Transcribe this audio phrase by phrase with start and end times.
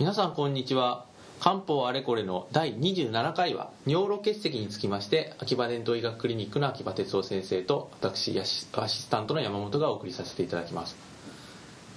[0.00, 1.04] 皆さんこんにちは。
[1.40, 10.96] 漢方あれこれの第27回は尿路結石につきまして秋葉伝統医学クリニックの秋葉哲夫先生と私アシスタントの山本がお送りさせていただきます。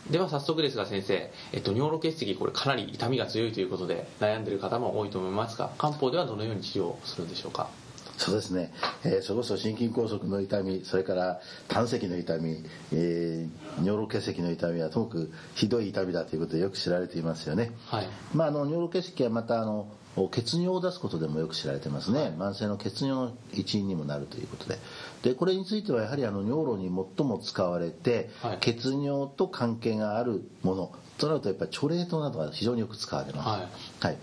[0.10, 7.70] では早速ですが先生、えっと、尿路結石これかなり痛みが強いということで悩んでいる方も多いと思いますが漢方ではどのように治療するんでしょうか？
[8.18, 8.72] そうですね、
[9.04, 18.08] えー、それこそ心筋梗塞の痛みそれから胆石の痛み、えー、尿路結石の痛みはともかくひどい痛みだということでよく知られていますよね、はい。
[18.34, 19.88] まあ、あの尿路結石はまたあの
[20.32, 24.78] 血尿を出すことでもよく知られてますね、はい、慢性の血尿の一因にもなるということで。
[25.24, 30.92] でこれについてはやはりあの尿路に最も使われて、はい、血尿と関係があるもの。
[31.18, 33.68] となるとやっぱりチョレートなどが非常によく使われます、はい、
[34.08, 34.18] はい、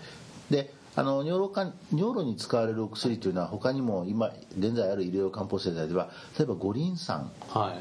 [0.49, 7.31] であの尿路か尿路に使われるお薬というのは他にも今現在ある医療漢方製剤では例えば五輪酸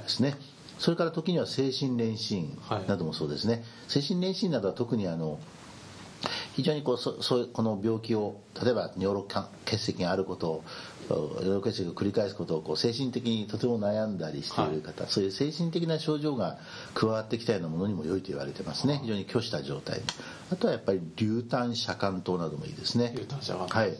[0.03, 0.39] ですね、はい、
[0.79, 5.41] それから時には精神連心などもそうですね、はい、精神連心などは特にあの
[6.55, 9.27] 非常にこうそそうこの病気を例えば尿路
[9.65, 10.65] 結石があることを
[11.15, 16.59] 尿路結石を繰り返すことをこう精神的にとても悩んだりしている方、はい、そういう精神的な症状が
[16.95, 18.99] 加わってきたようなものにも良いと言われてますね。
[19.02, 20.01] 非常に虚した状態。
[20.52, 23.15] あとはやっぱり流炭遮間糖などもいいですね。
[23.41, 23.93] 遮はい。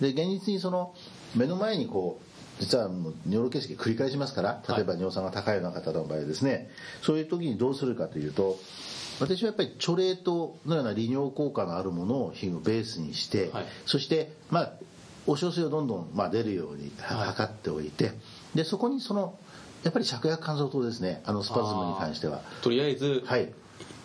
[0.00, 0.94] で現実にその
[1.34, 2.88] 目の前にこう実は
[3.28, 6.68] 尿路結石繰り返しますから例えば尿酸が高いような方の場合ですね、はい、
[7.02, 8.58] そういう時にどうするかというと
[9.20, 14.72] 私はやっぱりチョレートのような利尿効果のあるものをベースにして、はい、そしてまあ
[15.26, 18.14] お小水をどんどんまあ出るように測っておいて、はい、
[18.56, 19.38] でそこにその
[19.84, 21.22] やっぱり芍薬乾燥糖ですね。
[21.24, 22.40] あのスパズムに関しては。
[22.62, 23.52] とりあえず、はい、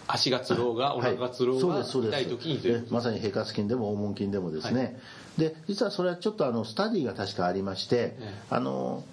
[0.08, 4.96] 足がつろうがお腹がつろうが、痛い時にまさに平滑筋でも黄門筋でもですね、はい、
[5.38, 8.18] で実はそれはちょっとあのスタディが確かありまして、
[8.50, 9.04] あの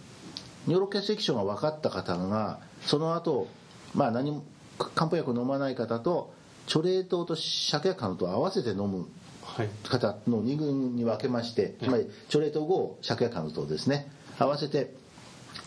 [0.66, 3.48] 尿路結石症が分かった方がその後
[3.94, 4.42] まあ何も
[4.94, 6.32] 漢方薬を飲まない方と
[6.66, 9.06] チョレー糖と芍薬乾と合わせて飲む
[9.88, 14.10] 方の2群に分けまして、つまりチョレート後芍薬乾とですね。
[14.38, 14.94] 合わせて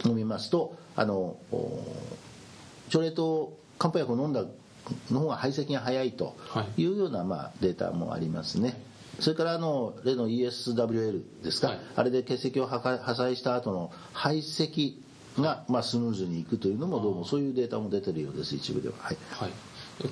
[0.06, 1.38] 飲みますとあの
[2.90, 4.44] チョレート漢方薬を飲んだ
[5.12, 6.36] の方が排斥が早いと
[6.78, 6.86] い。
[6.86, 8.82] うような、まあ、データもありますね。
[9.20, 14.94] それからあの例の ESWL ですか、はい、あれで血石を破砕した後の排斥
[15.40, 18.96] が、まあ、スムーズにいくというのもどうもそういうデータも出てるようです一部では。
[19.00, 19.52] はい、はい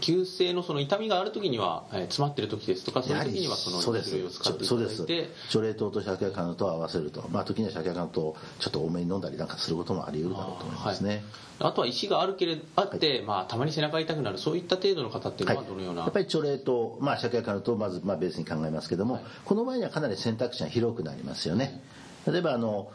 [0.01, 4.15] 急性のその痛みがある時には、えー、詰まってる時ですとかそういう時にはそのそうです。
[4.15, 5.51] を使っていただいてそうです。
[5.51, 11.23] チョレー糖と芍薬乾と合わせるとまあ時には芍薬乾とちょっと多めに飲んだりなんかすることもあり得るだろうと思いますね。
[11.59, 21.81] あ,、とは石があるけれあって、はい、まあ、たまに背中痛くなるそういった程度の方っていうのはどのような、はい、やっぱりチョレー糖、まあ、芍薬乾とまず、まあ、ベースに考えますけども、はい、この場合にはかなり選択肢が広くなりますよね。
[22.27, 22.91] 例えばあの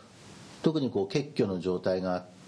[0.63, 2.40] 特にこう血虚の状態があって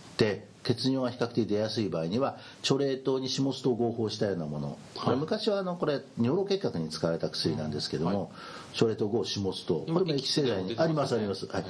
[0.63, 8.29] 血尿が比較的出やすい場合にはチョレー糖に下酢と合法したようなもの、はい、昔はあのこれ尿路結核に使われた薬なんですけども、は
[8.73, 11.65] い、チョレート合下酢とこれも液性剤にありますあります、はい、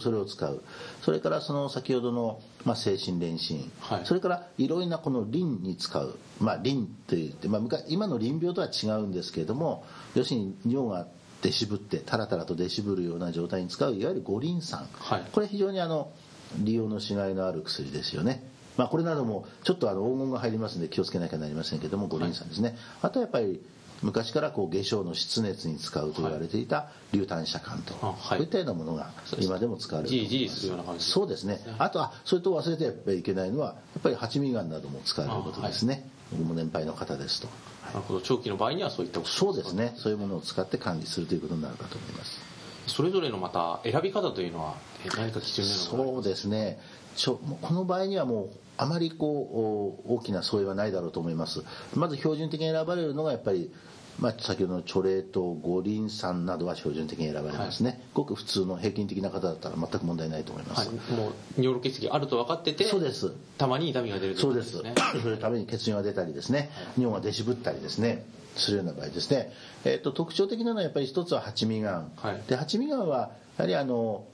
[0.00, 0.62] それを使う。
[1.02, 11.06] それからその先ほどの、まあ、精神連心、はい、それからいろいろなこのリンに使う、まあ、リンといって、まあ、今の淋病とは違うんですけれども要するに尿が
[11.42, 16.10] 出渋ってタラタラと出渋るような状態に使ういわゆる五リン酸、はい、これ非常にあの
[16.56, 18.42] 利用のしがいのある薬ですよね。
[18.76, 23.60] まあ、これなどもちょっとあの黄金が入りますので気をつけなきゃなりませんけども五輪酸ですね、はい、あとはやっぱり
[24.02, 29.10] 昔からこう下症の湿熱に使うと言われていた流炭遮間と、はい、こういったようなものが
[29.40, 31.10] 今でも使われると思います。
[31.10, 31.58] そうですね。
[31.78, 37.48] あとはそれと忘れてはいけないのはやっぱり八味丸なども使われることですね、僕も年配の方ですと。
[37.86, 38.20] なるほど。
[38.20, 39.94] 長期の場合にはそういったことそうですね。
[39.96, 42.57] そういうものを使って管理するということになるかと思います
[42.88, 44.74] それぞれのまた選び方というのは
[45.16, 46.78] 何か基準なのそうですね。
[47.26, 51.64] この場合にはもうあまりこう大きな相違はないだろうと思います。
[51.94, 53.72] まず標準的に選ばれるのがやっぱり
[54.18, 63.32] まあ、先ほどのチョレート五輪酸などは標準的に選ばれますね、はい、ごく普通の平均的な方だったら全く問題ないと思います、はい、もう尿路結石あると分かっててそうです。
[63.58, 64.82] たまに痛みが出るそうです。
[65.22, 66.64] それために血尿が出たりですね、は
[66.98, 68.24] い、尿が出渋ったりですね。
[68.56, 69.52] するような場合ですね、
[69.84, 72.10] えーと、特徴的なのはやっぱり一つは八味がん、
[72.48, 74.24] で八味がんはやはりあの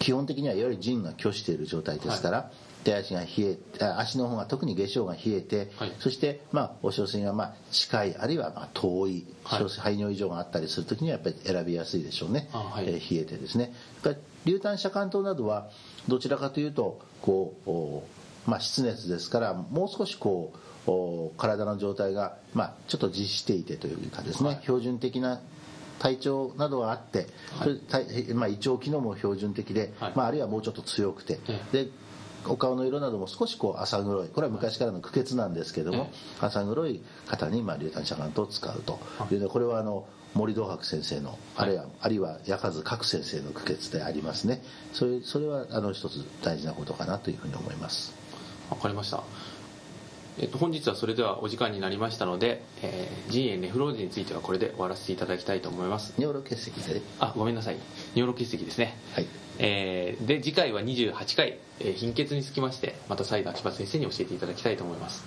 [0.00, 2.50] 基本的にはいわゆる腎が虚している状態ですから、
[2.84, 3.58] 手足が冷え
[3.98, 13.74] 足の方が特に下症が冷えて、はい、そして、まあ、お小水がまあ近いあるいはまあ遠い、はい、排尿異常があったりする時にはやっぱり選びやすいでしょうね、はい、えー、冷えてですね。
[14.46, 15.68] 流炭遮間糖などは
[16.08, 18.02] どちらかというとこ
[18.46, 20.60] う、まあ、湿熱ですからもう少しこう
[21.36, 25.40] 体の状態が、まあ、ちょっと実していてというかですね、標準的な
[26.00, 31.38] 体調などがあって、はい、まあ、胃腸機能も標準的で、はい、まあ、あるいはもうちょっと強くて、
[31.72, 31.88] で
[32.46, 36.10] お顔の色なども少しこう浅黒いこれは昔からの苦血なんですけども、
[36.40, 38.98] 浅黒い方にまあ竜胆茶碗とを使うと。
[39.30, 39.34] い。
[39.34, 44.62] うのこれはあの森道博先生のあるいは、あるいは矢数角先生の苦血でありますね。
[44.94, 48.14] それそれはあの一つ大事なことかなというふうに思います。
[48.70, 49.22] わかりました
[50.40, 56.14] えっと、本日はそれではお時間になりましたので、えー、腎炎ネフローゼについてはこれで終わらせていただきたいと思います。
[56.18, 57.76] 尿路結石であごめんなさい。
[58.14, 58.96] 尿路結石ですね。
[59.12, 59.26] はい。
[59.58, 65.24] えー、で次回は28回、えー、貧血につきましてまた再度秋葉先生に教えていただきたいと思います。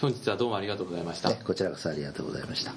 [0.00, 2.74] 本日はどうもありがとうございました、ね、こちらこそありがとうございました